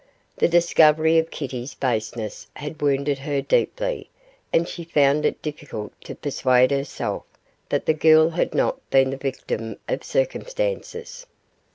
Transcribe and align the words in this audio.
The 0.35 0.47
discovery 0.47 1.19
of 1.19 1.29
Kitty's 1.29 1.75
baseness 1.75 2.47
had 2.55 2.81
wounded 2.81 3.19
her 3.19 3.39
deeply, 3.39 4.09
and 4.51 4.67
she 4.67 4.83
found 4.83 5.27
it 5.27 5.43
difficult 5.43 5.93
to 6.05 6.15
persuade 6.15 6.71
herself 6.71 7.21
that 7.69 7.85
the 7.85 7.93
girl 7.93 8.31
had 8.31 8.55
not 8.55 8.79
been 8.89 9.11
the 9.11 9.17
victim 9.17 9.77
of 9.87 10.03
circumstances. 10.03 11.27